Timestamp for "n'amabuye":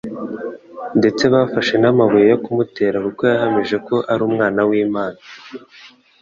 1.81-2.25